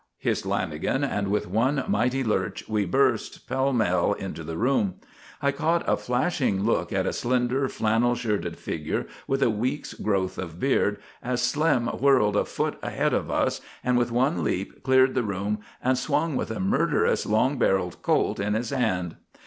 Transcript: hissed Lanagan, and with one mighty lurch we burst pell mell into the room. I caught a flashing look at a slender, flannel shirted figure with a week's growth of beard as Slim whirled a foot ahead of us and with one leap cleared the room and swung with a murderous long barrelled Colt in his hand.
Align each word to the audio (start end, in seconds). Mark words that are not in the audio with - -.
hissed 0.17 0.45
Lanagan, 0.45 1.03
and 1.07 1.27
with 1.27 1.45
one 1.45 1.83
mighty 1.87 2.23
lurch 2.23 2.67
we 2.67 2.85
burst 2.85 3.47
pell 3.47 3.71
mell 3.71 4.13
into 4.13 4.43
the 4.43 4.57
room. 4.57 4.95
I 5.43 5.51
caught 5.51 5.87
a 5.87 5.95
flashing 5.95 6.63
look 6.63 6.91
at 6.91 7.05
a 7.05 7.13
slender, 7.13 7.69
flannel 7.69 8.15
shirted 8.15 8.57
figure 8.57 9.05
with 9.27 9.43
a 9.43 9.51
week's 9.51 9.93
growth 9.93 10.39
of 10.39 10.59
beard 10.59 10.97
as 11.21 11.43
Slim 11.43 11.85
whirled 11.85 12.35
a 12.35 12.45
foot 12.45 12.79
ahead 12.81 13.13
of 13.13 13.29
us 13.29 13.61
and 13.83 13.95
with 13.95 14.11
one 14.11 14.43
leap 14.43 14.81
cleared 14.81 15.13
the 15.13 15.21
room 15.21 15.59
and 15.83 15.99
swung 15.99 16.35
with 16.35 16.49
a 16.49 16.59
murderous 16.59 17.27
long 17.27 17.59
barrelled 17.59 18.01
Colt 18.01 18.39
in 18.39 18.55
his 18.55 18.71
hand. 18.71 19.17